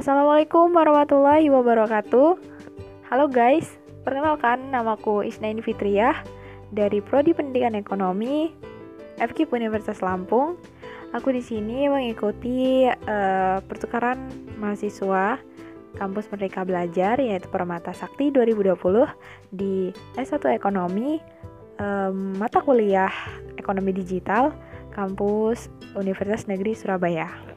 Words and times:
Assalamualaikum 0.00 0.72
warahmatullahi 0.72 1.52
wabarakatuh. 1.52 2.40
Halo 3.12 3.28
guys, 3.28 3.68
perkenalkan 4.00 4.72
namaku 4.72 5.28
Isnaini 5.28 5.60
Fitriah 5.60 6.24
dari 6.72 7.04
Prodi 7.04 7.36
Pendidikan 7.36 7.76
Ekonomi 7.76 8.48
FKIP 9.20 9.52
Universitas 9.52 10.00
Lampung. 10.00 10.56
Aku 11.12 11.28
di 11.36 11.44
sini 11.44 11.84
mengikuti 11.92 12.88
uh, 12.88 13.60
pertukaran 13.60 14.24
mahasiswa 14.56 15.36
Kampus 16.00 16.32
Merdeka 16.32 16.64
Belajar 16.64 17.20
yaitu 17.20 17.52
Permata 17.52 17.92
Sakti 17.92 18.32
2020 18.32 18.72
di 19.52 19.92
S1 20.16 20.56
Ekonomi 20.56 21.20
um, 21.76 22.40
mata 22.40 22.64
kuliah 22.64 23.12
Ekonomi 23.60 23.92
Digital 23.92 24.48
Kampus 24.96 25.68
Universitas 25.92 26.48
Negeri 26.48 26.72
Surabaya. 26.72 27.49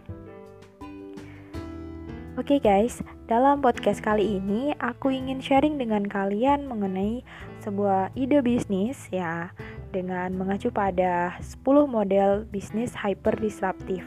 Oke 2.34 2.58
okay 2.58 2.66
guys, 2.66 2.98
dalam 3.30 3.62
podcast 3.62 4.02
kali 4.02 4.42
ini 4.42 4.74
aku 4.82 5.14
ingin 5.14 5.38
sharing 5.38 5.78
dengan 5.78 6.02
kalian 6.02 6.66
mengenai 6.66 7.22
sebuah 7.62 8.10
ide 8.18 8.42
bisnis 8.42 9.06
ya 9.14 9.54
dengan 9.94 10.34
mengacu 10.34 10.74
pada 10.74 11.38
10 11.38 11.62
model 11.86 12.50
bisnis 12.50 12.98
hyper 12.98 13.38
disruptif. 13.38 14.02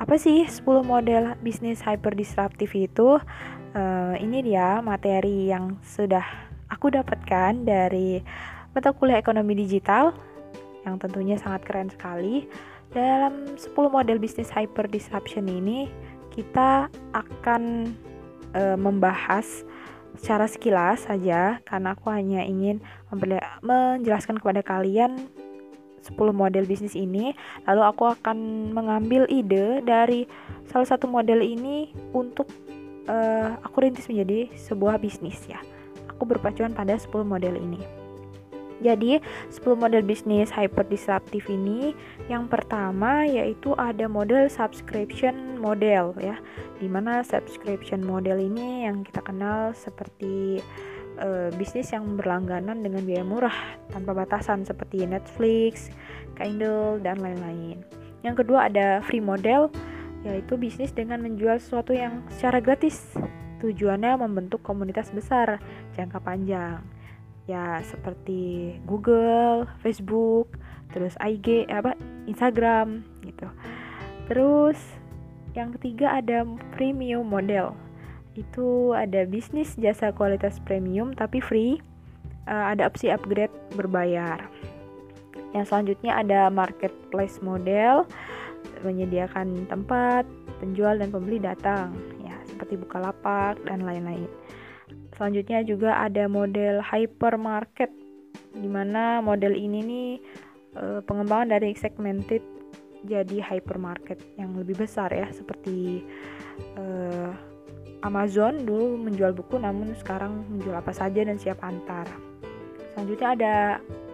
Apa 0.00 0.16
sih 0.16 0.48
10 0.48 0.64
model 0.80 1.36
bisnis 1.44 1.84
hyper 1.84 2.16
disruptif 2.16 2.72
itu? 2.72 3.20
Uh, 3.76 4.16
ini 4.16 4.40
dia 4.40 4.80
materi 4.80 5.52
yang 5.52 5.76
sudah 5.84 6.24
aku 6.72 6.88
dapatkan 6.88 7.52
dari 7.68 8.24
mata 8.72 8.96
kuliah 8.96 9.20
ekonomi 9.20 9.52
digital 9.52 10.16
yang 10.88 10.96
tentunya 10.96 11.36
sangat 11.36 11.68
keren 11.68 11.92
sekali. 11.92 12.48
Dalam 12.96 13.60
10 13.60 13.76
model 13.92 14.16
bisnis 14.16 14.48
hyper 14.48 14.88
disruption 14.88 15.44
ini 15.52 15.92
kita 16.36 16.92
akan 17.16 17.92
e, 18.52 18.62
membahas 18.76 19.64
secara 20.16 20.48
sekilas 20.48 21.08
saja 21.08 21.60
karena 21.68 21.92
aku 21.92 22.08
hanya 22.08 22.40
ingin 22.44 22.80
menjelaskan 23.60 24.40
kepada 24.40 24.64
kalian 24.64 25.28
10 26.06 26.16
model 26.32 26.64
bisnis 26.64 26.96
ini. 26.96 27.36
Lalu 27.68 27.82
aku 27.84 28.04
akan 28.08 28.70
mengambil 28.72 29.28
ide 29.28 29.84
dari 29.84 30.24
salah 30.70 30.88
satu 30.88 31.04
model 31.10 31.44
ini 31.44 31.92
untuk 32.16 32.48
uh, 33.10 33.58
aku 33.60 33.84
rintis 33.84 34.08
menjadi 34.08 34.48
sebuah 34.54 35.02
bisnis 35.02 35.42
ya. 35.50 35.60
Aku 36.14 36.24
berpacuan 36.24 36.72
pada 36.72 36.94
10 36.96 37.10
model 37.26 37.58
ini 37.58 38.05
jadi, 38.76 39.24
10 39.48 39.72
model 39.72 40.04
bisnis 40.04 40.52
hyper 40.52 40.84
disruptif 40.84 41.48
ini 41.48 41.96
yang 42.28 42.44
pertama 42.44 43.24
yaitu 43.24 43.72
ada 43.80 44.04
model 44.04 44.52
subscription 44.52 45.56
model 45.56 46.12
ya. 46.20 46.36
Di 46.76 46.84
mana 46.84 47.24
subscription 47.24 48.04
model 48.04 48.36
ini 48.36 48.84
yang 48.84 49.00
kita 49.00 49.24
kenal 49.24 49.72
seperti 49.72 50.60
uh, 51.16 51.48
bisnis 51.56 51.88
yang 51.96 52.20
berlangganan 52.20 52.84
dengan 52.84 53.00
biaya 53.08 53.24
murah 53.24 53.56
tanpa 53.88 54.12
batasan 54.12 54.68
seperti 54.68 55.08
Netflix, 55.08 55.88
Kindle 56.36 57.00
dan 57.00 57.24
lain-lain. 57.24 57.80
Yang 58.20 58.44
kedua 58.44 58.68
ada 58.68 59.00
free 59.00 59.24
model 59.24 59.72
yaitu 60.20 60.58
bisnis 60.60 60.92
dengan 60.92 61.22
menjual 61.24 61.56
sesuatu 61.56 61.96
yang 61.96 62.20
secara 62.28 62.60
gratis. 62.60 63.16
Tujuannya 63.56 64.20
membentuk 64.20 64.60
komunitas 64.60 65.08
besar 65.16 65.64
jangka 65.96 66.20
panjang 66.20 66.95
ya 67.46 67.80
seperti 67.86 68.74
Google, 68.84 69.70
Facebook, 69.82 70.50
terus 70.90 71.14
IG 71.22 71.70
apa 71.70 71.94
Instagram 72.26 73.06
gitu. 73.22 73.46
Terus 74.26 74.78
yang 75.54 75.72
ketiga 75.78 76.18
ada 76.18 76.44
premium 76.74 77.26
model. 77.26 77.72
Itu 78.36 78.92
ada 78.92 79.24
bisnis 79.24 79.78
jasa 79.80 80.12
kualitas 80.12 80.60
premium 80.62 81.16
tapi 81.16 81.40
free. 81.40 81.80
Uh, 82.46 82.70
ada 82.70 82.86
opsi 82.86 83.10
upgrade 83.10 83.50
berbayar. 83.74 84.38
Yang 85.50 85.66
selanjutnya 85.72 86.12
ada 86.14 86.46
marketplace 86.46 87.42
model 87.42 88.06
menyediakan 88.86 89.66
tempat 89.66 90.22
penjual 90.62 90.94
dan 90.94 91.10
pembeli 91.10 91.42
datang 91.42 91.90
ya 92.22 92.36
seperti 92.46 92.78
Bukalapak 92.78 93.58
dan 93.66 93.82
lain-lain. 93.82 94.30
Selanjutnya 95.16 95.64
juga 95.64 95.96
ada 95.96 96.28
model 96.28 96.84
hypermarket 96.84 97.88
di 98.52 98.68
mana 98.68 99.24
model 99.24 99.56
ini 99.56 99.80
nih 99.80 100.10
e, 100.76 100.84
pengembangan 101.08 101.56
dari 101.56 101.72
segmented 101.72 102.44
jadi 103.08 103.40
hypermarket 103.40 104.20
yang 104.36 104.52
lebih 104.60 104.76
besar 104.76 105.08
ya 105.08 105.24
seperti 105.32 106.04
e, 106.76 106.84
Amazon 108.04 108.68
dulu 108.68 109.00
menjual 109.08 109.32
buku 109.32 109.56
namun 109.56 109.96
sekarang 109.96 110.44
menjual 110.52 110.76
apa 110.76 110.92
saja 110.92 111.24
dan 111.24 111.40
siap 111.40 111.64
antar. 111.64 112.04
Selanjutnya 112.92 113.28
ada 113.32 113.54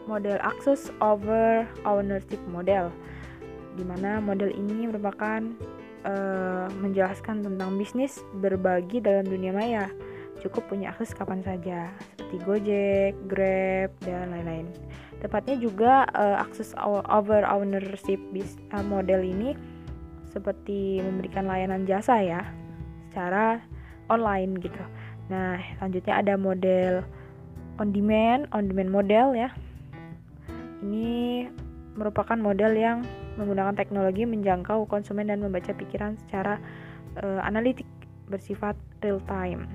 model 0.06 0.38
access 0.38 0.90
over 1.02 1.66
ownership 1.82 2.38
model 2.46 2.94
di 3.74 3.82
mana 3.82 4.22
model 4.22 4.54
ini 4.54 4.86
merupakan 4.86 5.42
e, 6.06 6.14
menjelaskan 6.78 7.42
tentang 7.42 7.74
bisnis 7.74 8.22
berbagi 8.38 9.02
dalam 9.02 9.26
dunia 9.26 9.50
maya 9.50 9.90
cukup 10.42 10.66
punya 10.66 10.90
akses 10.90 11.14
kapan 11.14 11.40
saja 11.46 11.88
seperti 12.18 12.36
Gojek, 12.42 13.14
Grab 13.30 13.90
dan 14.02 14.34
lain-lain. 14.34 14.66
Tepatnya 15.22 15.54
juga 15.54 16.02
uh, 16.18 16.42
akses 16.42 16.74
over 16.82 17.46
ownership 17.46 18.18
uh, 18.74 18.82
model 18.82 19.22
ini 19.22 19.54
seperti 20.34 20.98
memberikan 20.98 21.46
layanan 21.46 21.86
jasa 21.86 22.18
ya 22.18 22.42
secara 23.12 23.62
online 24.10 24.58
gitu. 24.58 24.82
Nah, 25.30 25.60
selanjutnya 25.78 26.14
ada 26.18 26.34
model 26.34 27.06
on 27.78 27.94
demand, 27.94 28.50
on 28.50 28.66
demand 28.66 28.90
model 28.90 29.36
ya. 29.36 29.52
Ini 30.82 31.46
merupakan 31.94 32.34
model 32.34 32.72
yang 32.74 32.98
menggunakan 33.36 33.76
teknologi 33.76 34.26
menjangkau 34.26 34.88
konsumen 34.88 35.30
dan 35.30 35.38
membaca 35.44 35.70
pikiran 35.70 36.18
secara 36.26 36.58
uh, 37.20 37.40
analitik 37.44 37.86
bersifat 38.32 38.74
real 39.04 39.20
time. 39.28 39.68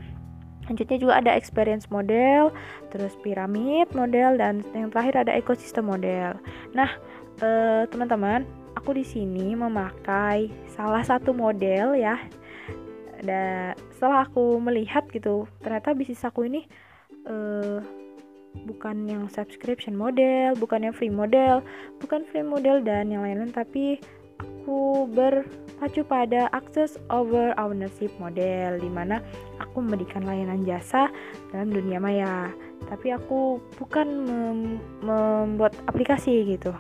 Selanjutnya 0.68 1.00
juga 1.00 1.14
ada 1.24 1.32
experience 1.32 1.88
model, 1.88 2.52
terus 2.92 3.16
piramid 3.24 3.88
model 3.96 4.36
dan 4.36 4.68
yang 4.76 4.92
terakhir 4.92 5.24
ada 5.24 5.32
ekosistem 5.32 5.88
model. 5.88 6.36
Nah, 6.76 6.92
eh, 7.40 7.88
teman-teman, 7.88 8.44
aku 8.76 8.92
di 9.00 9.08
sini 9.08 9.56
memakai 9.56 10.52
salah 10.76 11.08
satu 11.08 11.32
model 11.32 11.96
ya. 11.96 12.20
Dan 13.24 13.80
setelah 13.96 14.28
aku 14.28 14.60
melihat 14.60 15.08
gitu, 15.16 15.48
ternyata 15.64 15.96
bisnis 15.96 16.28
aku 16.28 16.52
ini 16.52 16.68
eh, 17.24 17.80
bukan 18.68 19.08
yang 19.08 19.24
subscription 19.32 19.96
model, 19.96 20.52
bukan 20.60 20.84
yang 20.84 20.94
free 20.94 21.08
model, 21.08 21.64
bukan 22.04 22.28
free 22.28 22.44
model 22.44 22.84
dan 22.84 23.08
yang 23.08 23.24
lain-lain, 23.24 23.56
tapi 23.56 24.04
aku 24.68 25.08
berpacu 25.16 26.04
pada 26.04 26.52
access 26.52 27.00
over 27.08 27.56
ownership 27.56 28.12
model 28.20 28.76
di 28.84 28.92
mana 28.92 29.24
aku 29.64 29.80
memberikan 29.80 30.28
layanan 30.28 30.68
jasa 30.68 31.08
dalam 31.56 31.72
dunia 31.72 32.04
maya. 32.04 32.52
Tapi 32.92 33.16
aku 33.16 33.64
bukan 33.80 34.28
mem 34.28 34.60
membuat 35.00 35.72
aplikasi 35.88 36.44
gitu. 36.52 36.76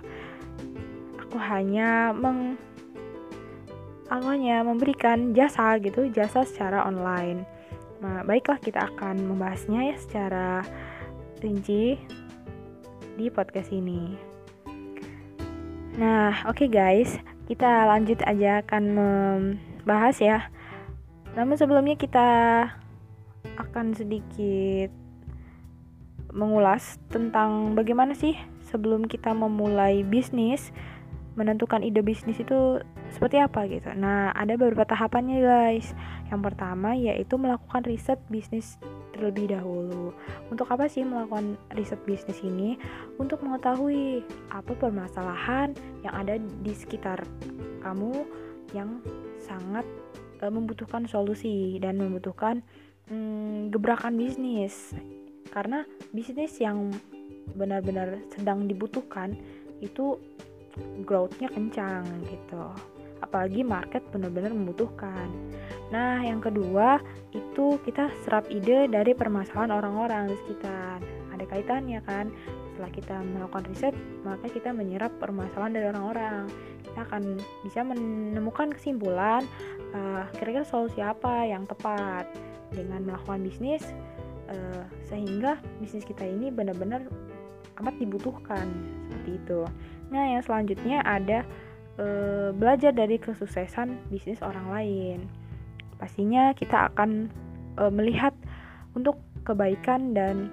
Aku 1.15 1.39
hanya 1.39 2.11
meng 2.11 2.59
aku 4.11 4.35
memberikan 4.67 5.31
jasa 5.31 5.79
gitu 5.79 6.11
jasa 6.11 6.43
secara 6.43 6.83
online. 6.83 7.47
Nah 8.03 8.27
baiklah 8.27 8.59
kita 8.59 8.83
akan 8.83 9.31
membahasnya 9.31 9.95
ya 9.95 9.95
secara 9.95 10.59
rinci 11.39 11.95
di 13.15 13.31
podcast 13.31 13.71
ini. 13.71 14.19
Nah 15.95 16.43
oke 16.51 16.67
okay 16.67 16.67
guys 16.67 17.36
kita 17.47 17.87
lanjut 17.87 18.19
aja 18.27 18.61
akan 18.61 18.83
membahas 18.91 20.19
ya. 20.19 20.39
Namun 21.33 21.55
sebelumnya 21.55 21.95
kita 21.95 22.27
akan 23.55 23.95
sedikit 23.95 24.91
mengulas 26.35 26.99
tentang 27.07 27.73
bagaimana 27.73 28.13
sih 28.13 28.35
sebelum 28.67 29.07
kita 29.07 29.31
memulai 29.31 30.03
bisnis 30.03 30.75
menentukan 31.37 31.85
ide 31.85 32.01
bisnis 32.01 32.41
itu 32.41 32.81
seperti 33.13 33.37
apa 33.37 33.69
gitu. 33.69 33.93
Nah, 33.93 34.33
ada 34.33 34.57
beberapa 34.57 34.89
tahapannya 34.89 35.37
guys. 35.45 35.93
Yang 36.33 36.41
pertama 36.51 36.97
yaitu 36.97 37.37
melakukan 37.37 37.85
riset 37.85 38.17
bisnis 38.27 38.81
terlebih 39.13 39.53
dahulu. 39.53 40.11
Untuk 40.49 40.67
apa 40.73 40.89
sih 40.89 41.05
melakukan 41.05 41.55
riset 41.77 42.01
bisnis 42.09 42.41
ini? 42.41 42.75
Untuk 43.21 43.45
mengetahui 43.45 44.25
apa 44.49 44.73
permasalahan 44.73 45.77
yang 46.01 46.13
ada 46.17 46.41
di 46.41 46.73
sekitar 46.73 47.21
kamu 47.85 48.25
yang 48.75 48.99
sangat 49.39 49.85
e, 50.41 50.45
membutuhkan 50.49 51.05
solusi 51.07 51.77
dan 51.79 52.01
membutuhkan 52.01 52.65
mm, 53.13 53.69
gebrakan 53.71 54.17
bisnis. 54.17 54.97
Karena 55.53 55.85
bisnis 56.11 56.57
yang 56.59 56.91
benar-benar 57.55 58.19
sedang 58.35 58.67
dibutuhkan 58.67 59.37
itu 59.79 60.17
growthnya 61.03 61.49
kencang 61.51 62.05
gitu 62.27 62.63
apalagi 63.17 63.65
market 63.65 64.05
benar-benar 64.13 64.53
membutuhkan 64.53 65.25
Nah, 65.87 66.19
yang 66.19 66.43
kedua 66.43 66.99
itu 67.31 67.79
kita 67.87 68.11
serap 68.27 68.51
ide 68.51 68.91
dari 68.91 69.15
permasalahan 69.15 69.71
orang-orang 69.71 70.27
di 70.31 70.35
sekitar. 70.43 70.99
Ada 71.31 71.45
kaitannya 71.47 72.03
kan? 72.03 72.27
Setelah 72.75 72.91
kita 72.91 73.15
melakukan 73.23 73.65
riset, 73.71 73.95
maka 74.27 74.51
kita 74.51 74.75
menyerap 74.75 75.15
permasalahan 75.17 75.73
dari 75.73 75.85
orang-orang. 75.87 76.43
Kita 76.83 76.99
akan 77.07 77.23
bisa 77.63 77.79
menemukan 77.87 78.73
kesimpulan 78.75 79.47
kira 79.87 80.29
kira-kira 80.37 80.65
solusi 80.67 80.99
apa 80.99 81.47
yang 81.47 81.63
tepat 81.65 82.27
dengan 82.69 83.07
melakukan 83.07 83.47
bisnis 83.47 83.81
uh, 84.51 84.83
sehingga 85.07 85.57
bisnis 85.79 86.03
kita 86.03 86.27
ini 86.27 86.51
benar-benar 86.51 87.07
amat 87.79 87.95
dibutuhkan 87.97 88.67
seperti 89.07 89.39
itu. 89.39 89.61
Nah, 90.07 90.23
yang 90.37 90.43
selanjutnya 90.43 91.03
ada 91.03 91.43
uh, 91.99 92.49
belajar 92.55 92.95
dari 92.95 93.19
kesuksesan 93.19 94.07
bisnis 94.07 94.39
orang 94.39 94.67
lain. 94.71 95.19
Pastinya 95.97 96.53
kita 96.53 96.93
akan 96.93 97.27
uh, 97.81 97.91
melihat 97.91 98.31
untuk 98.93 99.19
kebaikan 99.43 100.13
dan 100.13 100.51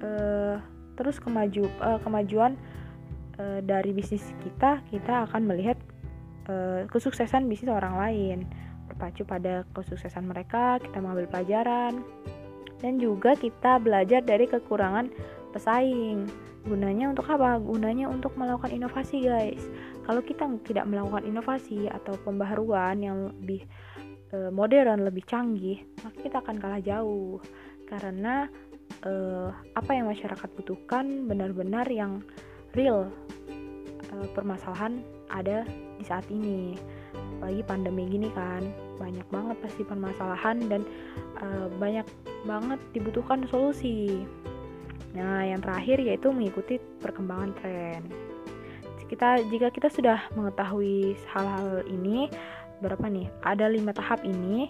uh, 0.00 0.60
terus 0.98 1.22
kemaju 1.22 1.66
uh, 1.80 1.98
kemajuan 2.02 2.58
uh, 3.38 3.60
dari 3.62 3.94
bisnis 3.94 4.22
kita 4.42 4.82
kita 4.90 5.30
akan 5.30 5.46
melihat 5.46 5.78
uh, 6.50 6.84
kesuksesan 6.90 7.46
bisnis 7.46 7.70
orang 7.70 7.96
lain. 7.98 8.38
Berpacu 8.88 9.22
pada 9.28 9.68
kesuksesan 9.76 10.26
mereka 10.26 10.80
kita 10.80 10.98
mengambil 10.98 11.28
pelajaran 11.28 12.00
dan 12.78 13.02
juga 13.02 13.34
kita 13.34 13.82
belajar 13.82 14.22
dari 14.22 14.46
kekurangan 14.46 15.10
pesaing 15.54 16.28
gunanya 16.66 17.12
untuk 17.12 17.26
apa 17.32 17.56
gunanya 17.62 18.10
untuk 18.10 18.36
melakukan 18.36 18.74
inovasi 18.74 19.24
guys 19.24 19.62
kalau 20.08 20.24
kita 20.24 20.48
tidak 20.64 20.88
melakukan 20.88 21.28
inovasi 21.28 21.84
atau 21.92 22.16
pembaharuan 22.24 22.96
yang 22.96 23.28
lebih 23.44 23.68
uh, 24.32 24.48
modern, 24.48 25.04
lebih 25.04 25.24
canggih, 25.28 25.84
maka 26.00 26.16
kita 26.16 26.40
akan 26.40 26.56
kalah 26.56 26.80
jauh 26.80 27.36
karena 27.84 28.48
uh, 29.04 29.52
apa 29.76 29.90
yang 29.92 30.08
masyarakat 30.08 30.48
butuhkan 30.56 31.28
benar-benar 31.28 31.84
yang 31.92 32.24
real 32.72 33.08
uh, 34.12 34.26
permasalahan 34.32 35.04
ada 35.28 35.68
di 36.00 36.04
saat 36.08 36.24
ini. 36.32 36.76
Bagi 37.38 37.62
pandemi 37.62 38.08
gini 38.10 38.32
kan, 38.34 38.66
banyak 38.98 39.28
banget 39.30 39.56
pasti 39.62 39.86
permasalahan 39.86 40.58
dan 40.72 40.82
uh, 41.38 41.70
banyak 41.78 42.08
banget 42.48 42.80
dibutuhkan 42.96 43.46
solusi. 43.46 44.24
Nah, 45.16 45.44
yang 45.44 45.60
terakhir 45.64 46.02
yaitu 46.04 46.28
mengikuti 46.32 46.76
perkembangan 47.00 47.52
tren. 47.60 48.02
Kita 49.08 49.40
jika 49.48 49.72
kita 49.72 49.88
sudah 49.88 50.20
mengetahui 50.36 51.16
hal-hal 51.32 51.80
ini, 51.88 52.28
berapa 52.84 53.08
nih? 53.08 53.24
Ada 53.40 53.72
lima 53.72 53.96
tahap 53.96 54.20
ini, 54.20 54.68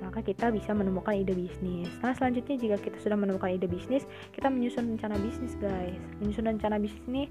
maka 0.00 0.24
kita 0.24 0.48
bisa 0.48 0.72
menemukan 0.72 1.12
ide 1.12 1.36
bisnis. 1.36 1.92
Nah, 2.00 2.16
selanjutnya 2.16 2.56
jika 2.56 2.76
kita 2.80 2.96
sudah 2.96 3.20
menemukan 3.20 3.52
ide 3.52 3.68
bisnis, 3.68 4.08
kita 4.32 4.48
menyusun 4.48 4.96
rencana 4.96 5.20
bisnis, 5.20 5.52
guys. 5.60 6.00
Menyusun 6.24 6.48
rencana 6.48 6.80
bisnis 6.80 7.04
ini 7.12 7.24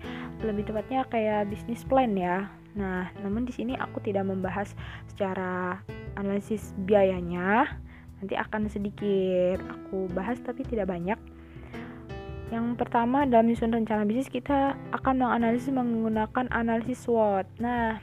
lebih 0.45 0.69
tepatnya 0.69 1.09
kayak 1.09 1.49
bisnis 1.49 1.81
plan 1.81 2.13
ya. 2.13 2.53
Nah, 2.77 3.09
namun 3.25 3.49
di 3.49 3.53
sini 3.57 3.73
aku 3.73 3.97
tidak 4.05 4.29
membahas 4.29 4.77
secara 5.09 5.81
analisis 6.21 6.77
biayanya. 6.85 7.65
Nanti 8.21 8.37
akan 8.37 8.69
sedikit 8.69 9.57
aku 9.65 10.05
bahas 10.13 10.37
tapi 10.45 10.61
tidak 10.61 10.93
banyak. 10.93 11.17
Yang 12.47 12.79
pertama 12.79 13.27
dalam 13.27 13.51
menyusun 13.51 13.75
rencana 13.75 14.07
bisnis 14.07 14.31
kita 14.31 14.79
akan 14.95 15.19
menganalisis 15.19 15.67
menggunakan 15.67 16.47
analisis 16.55 17.03
SWOT. 17.03 17.43
Nah, 17.59 17.99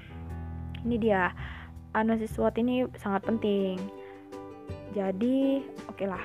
ini 0.84 1.00
dia 1.00 1.32
analisis 1.96 2.36
SWOT 2.36 2.60
ini 2.60 2.84
sangat 3.00 3.24
penting. 3.24 3.80
Jadi, 4.92 5.64
oke 5.88 6.04
lah, 6.04 6.20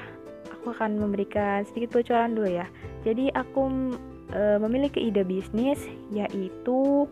aku 0.51 0.75
akan 0.75 0.99
memberikan 0.99 1.63
sedikit 1.63 1.95
bocoran 1.95 2.35
dulu 2.35 2.59
ya. 2.59 2.67
Jadi, 3.07 3.31
aku 3.31 3.95
e, 4.35 4.41
memiliki 4.59 4.99
ide 4.99 5.23
bisnis 5.23 5.79
yaitu 6.11 7.07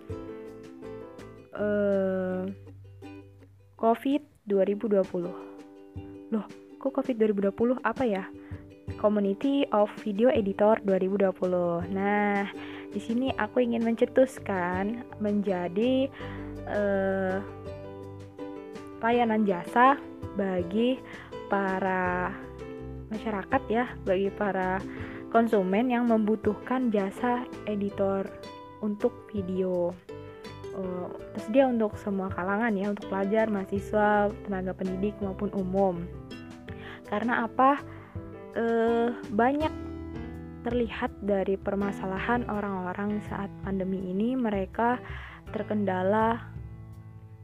e, 1.56 1.68
COVID 3.80 4.22
2020. 4.44 6.36
Loh, 6.36 6.46
kok 6.84 6.92
COVID 7.00 7.16
2020 7.16 7.80
apa 7.80 8.04
ya? 8.04 8.28
Community 8.96 9.68
of 9.76 9.92
Video 10.00 10.32
Editor 10.32 10.80
2020. 10.88 11.92
Nah, 11.92 12.48
di 12.88 13.00
sini 13.04 13.28
aku 13.36 13.60
ingin 13.60 13.84
mencetuskan 13.84 15.04
menjadi 15.20 16.08
uh, 16.64 17.44
layanan 19.04 19.44
jasa 19.44 20.00
bagi 20.40 21.04
para 21.52 22.32
masyarakat 23.12 23.62
ya, 23.68 23.92
bagi 24.08 24.32
para 24.32 24.80
konsumen 25.36 25.92
yang 25.92 26.08
membutuhkan 26.08 26.88
jasa 26.88 27.44
editor 27.68 28.24
untuk 28.80 29.12
video. 29.36 29.92
Uh, 30.78 31.10
tersedia 31.36 31.68
untuk 31.68 31.98
semua 32.00 32.32
kalangan 32.32 32.72
ya, 32.72 32.94
untuk 32.94 33.12
pelajar, 33.12 33.52
mahasiswa, 33.52 34.32
tenaga 34.48 34.72
pendidik 34.72 35.18
maupun 35.20 35.52
umum. 35.58 36.08
Karena 37.10 37.50
apa? 37.50 37.97
Uh, 38.58 39.14
banyak 39.38 39.70
terlihat 40.66 41.14
dari 41.22 41.56
permasalahan 41.62 42.42
orang-orang 42.50 43.22
saat 43.30 43.54
pandemi 43.62 44.02
ini 44.10 44.34
mereka 44.34 44.98
terkendala 45.54 46.42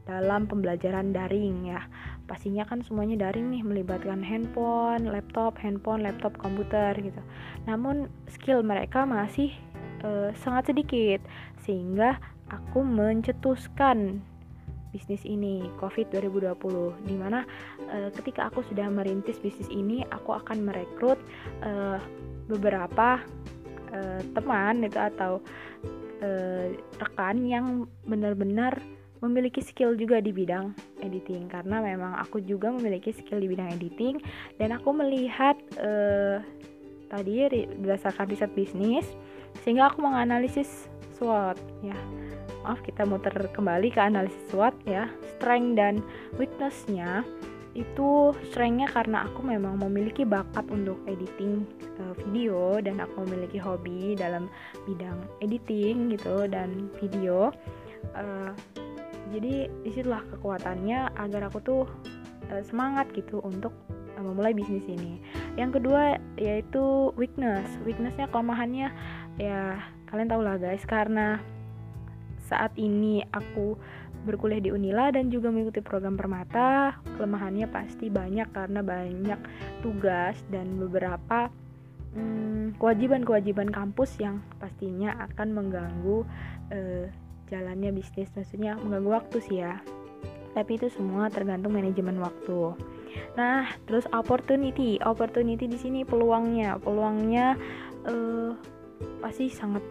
dalam 0.04 0.44
pembelajaran 0.44 1.14
daring 1.14 1.72
ya. 1.72 1.86
Pastinya 2.24 2.64
kan 2.64 2.84
semuanya 2.84 3.28
daring 3.28 3.52
nih 3.52 3.62
melibatkan 3.64 4.20
handphone, 4.20 5.08
laptop, 5.08 5.56
handphone, 5.60 6.04
laptop, 6.04 6.36
komputer 6.36 6.92
gitu. 7.00 7.20
Namun 7.64 8.12
skill 8.28 8.60
mereka 8.60 9.08
masih 9.08 9.52
uh, 10.04 10.34
sangat 10.36 10.72
sedikit 10.72 11.20
sehingga 11.64 12.20
aku 12.52 12.84
mencetuskan 12.84 14.20
bisnis 14.94 15.26
ini 15.26 15.66
COVID 15.82 16.14
2020 16.14 17.10
di 17.10 17.18
mana 17.18 17.42
uh, 17.90 18.14
ketika 18.14 18.46
aku 18.46 18.62
sudah 18.70 18.86
merintis 18.86 19.42
bisnis 19.42 19.66
ini 19.74 20.06
aku 20.14 20.38
akan 20.38 20.62
merekrut 20.62 21.18
uh, 21.66 21.98
beberapa 22.46 23.18
uh, 23.90 24.20
teman 24.38 24.86
itu 24.86 24.94
atau 24.94 25.42
uh, 26.22 26.66
rekan 27.02 27.42
yang 27.42 27.66
benar-benar 28.06 28.78
memiliki 29.24 29.64
skill 29.64 29.96
juga 29.96 30.20
di 30.20 30.30
bidang 30.30 30.76
editing. 31.00 31.48
Karena 31.48 31.80
memang 31.80 32.20
aku 32.20 32.44
juga 32.44 32.68
memiliki 32.68 33.10
skill 33.10 33.40
di 33.40 33.48
bidang 33.48 33.72
editing 33.72 34.20
dan 34.60 34.76
aku 34.76 34.92
melihat 34.92 35.56
uh, 35.80 36.44
tadi 37.08 37.66
berdasarkan 37.80 38.28
riset 38.28 38.52
bisnis 38.52 39.08
sehingga 39.62 39.88
aku 39.88 40.02
menganalisis 40.02 40.90
SWOT 41.16 41.58
ya. 41.86 41.96
Maaf 42.64 42.80
kita 42.80 43.04
muter 43.04 43.32
kembali 43.52 43.92
ke 43.92 44.00
analisis 44.00 44.40
SWOT 44.50 44.74
ya. 44.88 45.08
Strength 45.36 45.72
dan 45.76 45.94
weaknessnya 46.40 47.22
itu 47.74 48.30
strengthnya 48.50 48.86
karena 48.86 49.26
aku 49.26 49.42
memang 49.42 49.82
memiliki 49.82 50.22
bakat 50.22 50.62
untuk 50.70 50.94
editing 51.10 51.66
uh, 51.98 52.14
video 52.22 52.78
dan 52.78 53.02
aku 53.02 53.26
memiliki 53.26 53.58
hobi 53.58 54.14
dalam 54.14 54.46
bidang 54.86 55.18
editing 55.42 56.14
gitu 56.14 56.46
dan 56.46 56.86
video. 57.02 57.50
Uh, 58.14 58.54
jadi 59.34 59.66
di 59.82 59.90
situlah 59.90 60.22
kekuatannya 60.30 61.10
agar 61.18 61.50
aku 61.50 61.58
tuh 61.66 61.84
uh, 62.54 62.62
semangat 62.62 63.10
gitu 63.10 63.42
untuk 63.42 63.74
uh, 64.14 64.22
memulai 64.22 64.54
bisnis 64.54 64.86
ini. 64.86 65.18
Yang 65.58 65.82
kedua 65.82 66.22
yaitu 66.38 67.10
weakness. 67.18 67.66
Weaknessnya 67.82 68.30
kelemahannya 68.30 68.94
ya 69.34 69.82
kalian 70.14 70.30
tau 70.30 70.46
lah 70.46 70.54
guys 70.62 70.86
karena 70.86 71.42
saat 72.46 72.70
ini 72.78 73.26
aku 73.34 73.74
berkuliah 74.22 74.62
di 74.62 74.70
Unila 74.70 75.10
dan 75.10 75.26
juga 75.26 75.50
mengikuti 75.50 75.82
program 75.82 76.14
Permata 76.14 76.94
kelemahannya 77.18 77.66
pasti 77.66 78.14
banyak 78.14 78.46
karena 78.54 78.78
banyak 78.86 79.40
tugas 79.82 80.38
dan 80.54 80.78
beberapa 80.78 81.50
hmm, 82.14 82.78
kewajiban-kewajiban 82.78 83.74
hmm, 83.74 83.76
kampus 83.76 84.14
yang 84.22 84.38
pastinya 84.62 85.18
akan 85.18 85.50
mengganggu 85.50 86.22
uh, 86.70 87.10
jalannya 87.50 87.90
bisnis 87.90 88.30
maksudnya 88.38 88.78
mengganggu 88.78 89.10
waktu 89.10 89.36
sih 89.42 89.66
ya. 89.66 89.82
Tapi 90.54 90.78
itu 90.78 90.86
semua 90.94 91.26
tergantung 91.26 91.74
manajemen 91.74 92.22
waktu. 92.22 92.78
Nah 93.34 93.66
terus 93.90 94.06
opportunity 94.14 95.02
opportunity 95.02 95.66
di 95.66 95.74
sini 95.74 96.06
peluangnya. 96.06 96.78
Peluangnya 96.78 97.58
uh, 98.06 98.54
pasti 99.22 99.48
sangat 99.50 99.82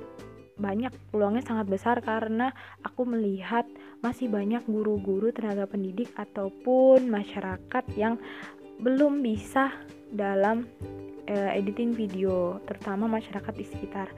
banyak 0.53 0.93
peluangnya 1.09 1.41
sangat 1.41 1.65
besar 1.65 1.97
karena 2.05 2.53
aku 2.85 3.09
melihat 3.09 3.65
masih 4.05 4.29
banyak 4.29 4.61
guru-guru 4.69 5.33
tenaga 5.33 5.65
pendidik 5.65 6.13
ataupun 6.13 7.09
masyarakat 7.09 7.83
yang 7.97 8.21
belum 8.77 9.25
bisa 9.25 9.73
dalam 10.13 10.69
uh, 11.25 11.51
editing 11.57 11.97
video 11.97 12.61
terutama 12.69 13.09
masyarakat 13.09 13.53
di 13.57 13.65
sekitar 13.65 14.13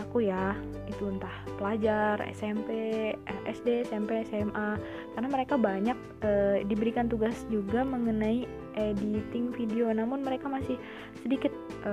aku 0.00 0.24
ya. 0.24 0.56
Itu 0.88 1.12
entah 1.12 1.32
pelajar 1.60 2.18
SMP 2.32 2.70
eh, 3.14 3.42
SD 3.46 3.92
SMP 3.92 4.24
SMA 4.26 4.80
karena 5.14 5.28
mereka 5.28 5.54
banyak 5.60 5.98
e, 6.24 6.30
diberikan 6.64 7.06
tugas 7.06 7.36
juga 7.52 7.84
mengenai 7.84 8.48
editing 8.74 9.52
video 9.52 9.92
namun 9.92 10.24
mereka 10.24 10.48
masih 10.48 10.80
sedikit 11.20 11.52
e, 11.84 11.92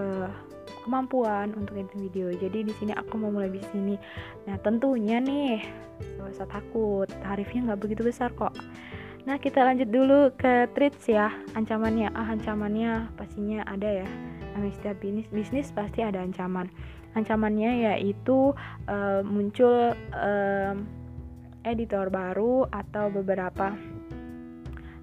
kemampuan 0.88 1.52
untuk 1.60 1.76
editing 1.76 2.08
video 2.08 2.32
jadi 2.32 2.64
di 2.64 2.74
sini 2.80 2.96
aku 2.96 3.20
mau 3.20 3.30
mulai 3.30 3.52
di 3.52 3.60
sini 3.68 4.00
nah 4.48 4.56
tentunya 4.64 5.20
nih 5.20 5.60
gak 6.16 6.32
usah 6.32 6.48
takut 6.48 7.12
tarifnya 7.20 7.68
nggak 7.68 7.82
begitu 7.84 8.02
besar 8.08 8.32
kok 8.32 8.56
Nah, 9.28 9.36
kita 9.44 9.60
lanjut 9.60 9.92
dulu 9.92 10.32
ke 10.40 10.72
treats 10.72 11.04
ya. 11.04 11.28
Ancamannya, 11.52 12.16
ah 12.16 12.32
ancamannya 12.32 13.12
pastinya 13.20 13.60
ada 13.68 14.08
ya. 14.08 14.08
Namanya 14.56 14.74
setiap 14.80 15.04
bisnis, 15.04 15.28
bisnis 15.28 15.68
pasti 15.76 16.00
ada 16.00 16.24
ancaman. 16.24 16.72
Ancamannya 17.12 17.92
yaitu 17.92 18.56
uh, 18.88 19.22
muncul 19.28 19.92
uh, 20.16 20.74
editor 21.68 22.08
baru 22.08 22.72
atau 22.72 23.12
beberapa 23.12 23.76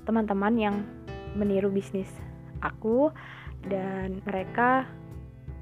teman-teman 0.08 0.54
yang 0.56 0.76
meniru 1.36 1.68
bisnis 1.68 2.08
aku 2.64 3.12
dan 3.68 4.24
mereka 4.24 4.88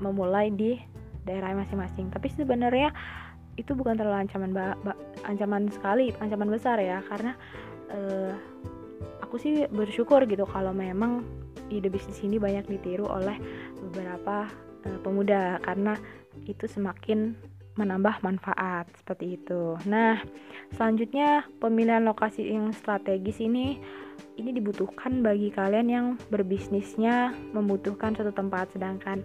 memulai 0.02 0.50
di 0.50 0.74
daerah 1.22 1.54
masing-masing. 1.54 2.10
Tapi 2.10 2.28
sebenarnya 2.34 2.90
itu 3.54 3.76
bukan 3.76 3.94
terlalu 3.94 4.26
ancaman 4.26 4.50
ancaman 5.22 5.70
sekali, 5.70 6.10
ancaman 6.18 6.50
besar 6.50 6.82
ya 6.82 7.04
karena 7.06 7.38
uh, 7.92 8.32
aku 9.22 9.38
sih 9.38 9.64
bersyukur 9.70 10.26
gitu 10.26 10.44
kalau 10.48 10.74
memang 10.74 11.22
ide 11.72 11.88
bisnis 11.88 12.20
ini 12.20 12.36
banyak 12.36 12.68
ditiru 12.68 13.08
oleh 13.08 13.36
beberapa 13.80 14.48
uh, 14.84 14.98
pemuda 15.00 15.56
karena 15.64 15.96
itu 16.44 16.64
semakin 16.68 17.36
menambah 17.76 18.20
manfaat 18.20 18.88
seperti 19.00 19.40
itu. 19.40 19.80
Nah, 19.88 20.20
selanjutnya 20.76 21.48
pemilihan 21.56 22.04
lokasi 22.04 22.44
yang 22.52 22.72
strategis 22.76 23.40
ini 23.40 23.80
ini 24.36 24.52
dibutuhkan 24.52 25.20
bagi 25.24 25.52
kalian 25.52 25.88
yang 25.88 26.06
berbisnisnya 26.28 27.32
membutuhkan 27.52 28.16
suatu 28.16 28.32
tempat 28.32 28.72
sedangkan 28.72 29.24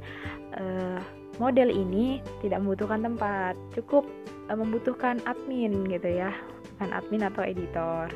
uh, 0.56 1.00
model 1.40 1.70
ini 1.72 2.24
tidak 2.40 2.64
membutuhkan 2.64 3.04
tempat, 3.04 3.56
cukup 3.76 4.08
uh, 4.48 4.58
membutuhkan 4.58 5.20
admin 5.28 5.88
gitu 5.92 6.08
ya, 6.08 6.32
bukan 6.76 6.90
admin 6.96 7.28
atau 7.28 7.44
editor. 7.44 8.08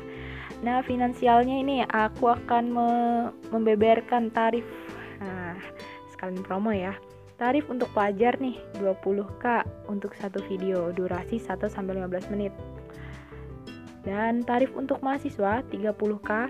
Nah, 0.62 0.78
finansialnya 0.84 1.56
ini 1.58 1.76
aku 1.90 2.30
akan 2.32 2.64
me 2.70 2.88
membeberkan 3.50 4.30
tarif. 4.30 4.64
Nah, 5.18 5.58
sekalian 6.14 6.40
promo 6.44 6.70
ya. 6.70 6.94
Tarif 7.42 7.66
untuk 7.66 7.90
pelajar 7.90 8.38
nih 8.38 8.54
20k 8.78 9.66
untuk 9.90 10.14
satu 10.14 10.38
video 10.46 10.94
durasi 10.94 11.42
1 11.42 11.58
sampai 11.66 11.98
15 11.98 12.30
menit. 12.30 12.54
Dan 14.06 14.46
tarif 14.46 14.70
untuk 14.78 15.02
mahasiswa 15.02 15.66
30k 15.66 16.30
uh, 16.30 16.46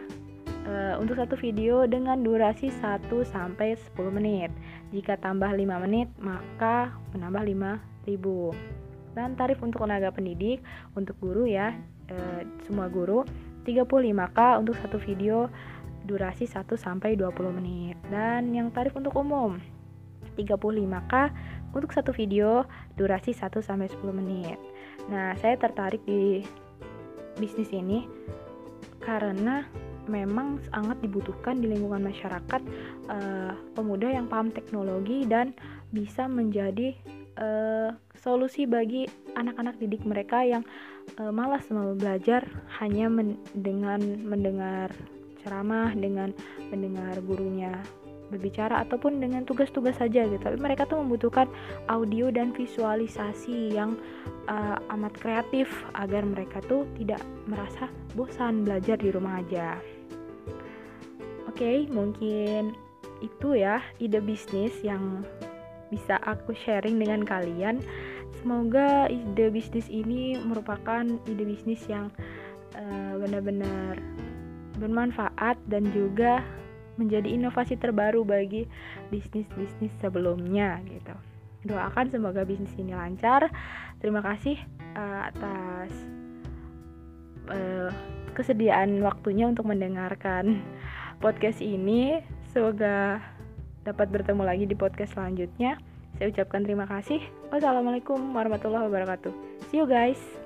eh, 0.69 0.95
untuk 1.01 1.17
satu 1.17 1.33
video 1.41 1.89
dengan 1.89 2.21
durasi 2.21 2.69
1 2.69 3.09
sampai 3.25 3.73
10 3.73 4.13
menit. 4.13 4.53
Jika 4.93 5.17
tambah 5.17 5.49
5 5.49 5.65
menit, 5.81 6.13
maka 6.21 6.93
menambah 7.17 7.41
5000. 8.05 9.17
Dan 9.17 9.33
tarif 9.33 9.65
untuk 9.65 9.89
tenaga 9.89 10.13
pendidik 10.13 10.61
untuk 10.93 11.17
guru 11.25 11.49
ya, 11.49 11.73
uh, 12.13 12.45
semua 12.69 12.93
guru 12.93 13.25
35k 13.65 14.61
untuk 14.61 14.77
satu 14.77 15.01
video 15.01 15.49
durasi 16.05 16.45
1 16.45 16.69
sampai 16.77 17.17
20 17.17 17.33
menit. 17.49 17.97
Dan 18.13 18.53
yang 18.53 18.69
tarif 18.69 18.93
untuk 18.93 19.17
umum 19.17 19.57
35k 20.35 21.15
untuk 21.73 21.91
satu 21.93 22.13
video 22.13 22.65
durasi 22.97 23.33
1 23.33 23.49
sampai 23.61 23.89
10 23.89 24.01
menit. 24.13 24.59
Nah, 25.09 25.35
saya 25.41 25.57
tertarik 25.57 26.05
di 26.05 26.45
bisnis 27.41 27.73
ini 27.73 28.05
karena 29.03 29.67
memang 30.07 30.59
sangat 30.71 30.99
dibutuhkan 31.03 31.63
di 31.63 31.71
lingkungan 31.71 32.03
masyarakat 32.03 32.63
uh, 33.07 33.55
pemuda 33.75 34.11
yang 34.11 34.27
paham 34.27 34.51
teknologi 34.51 35.27
dan 35.27 35.55
bisa 35.95 36.27
menjadi 36.27 36.95
uh, 37.39 37.95
solusi 38.19 38.67
bagi 38.67 39.07
anak-anak 39.39 39.79
didik 39.79 40.03
mereka 40.03 40.43
yang 40.43 40.67
uh, 41.23 41.31
malas 41.31 41.67
mau 41.71 41.95
belajar 41.95 42.47
hanya 42.83 43.07
men 43.07 43.39
dengan 43.55 44.01
mendengar 44.27 44.91
ceramah 45.43 45.91
dengan 45.95 46.31
mendengar 46.71 47.19
gurunya 47.23 47.75
berbicara 48.33 48.81
ataupun 48.89 49.21
dengan 49.21 49.45
tugas-tugas 49.45 50.01
saja 50.01 50.25
gitu. 50.25 50.41
Tapi 50.41 50.57
mereka 50.57 50.89
tuh 50.89 51.05
membutuhkan 51.05 51.47
audio 51.93 52.33
dan 52.33 52.57
visualisasi 52.57 53.77
yang 53.77 54.01
uh, 54.49 54.81
amat 54.97 55.13
kreatif 55.21 55.69
agar 55.93 56.25
mereka 56.25 56.65
tuh 56.65 56.89
tidak 56.97 57.21
merasa 57.45 57.93
bosan 58.17 58.65
belajar 58.65 58.97
di 58.97 59.13
rumah 59.13 59.45
aja. 59.45 59.77
Oke 61.53 61.61
okay, 61.61 61.77
mungkin 61.93 62.73
itu 63.21 63.55
ya 63.55 63.85
ide 64.01 64.19
bisnis 64.25 64.73
yang 64.81 65.21
bisa 65.93 66.17
aku 66.25 66.57
sharing 66.57 66.97
dengan 66.97 67.23
kalian. 67.29 67.85
Semoga 68.41 69.07
ide 69.13 69.53
bisnis 69.53 69.87
ini 69.93 70.41
merupakan 70.41 71.05
ide 71.29 71.45
bisnis 71.45 71.85
yang 71.87 72.09
uh, 72.75 73.15
benar-benar 73.21 74.01
bermanfaat 74.81 75.61
dan 75.69 75.85
juga 75.93 76.41
menjadi 76.97 77.29
inovasi 77.33 77.79
terbaru 77.81 78.25
bagi 78.27 78.69
bisnis-bisnis 79.09 79.93
sebelumnya 80.01 80.81
gitu. 80.89 81.15
Doakan 81.69 82.11
semoga 82.11 82.43
bisnis 82.43 82.75
ini 82.75 82.93
lancar. 82.93 83.49
Terima 84.03 84.19
kasih 84.21 84.59
uh, 84.99 85.31
atas 85.31 85.91
uh, 87.49 87.91
kesediaan 88.35 88.99
waktunya 89.01 89.47
untuk 89.47 89.71
mendengarkan 89.71 90.61
podcast 91.23 91.63
ini. 91.63 92.19
Semoga 92.51 93.23
dapat 93.87 94.11
bertemu 94.11 94.43
lagi 94.43 94.65
di 94.67 94.75
podcast 94.75 95.15
selanjutnya. 95.15 95.79
Saya 96.19 96.29
ucapkan 96.29 96.63
terima 96.67 96.85
kasih. 96.85 97.23
Wassalamualaikum 97.49 98.21
warahmatullahi 98.37 98.87
wabarakatuh. 98.91 99.33
See 99.71 99.81
you 99.81 99.89
guys. 99.89 100.42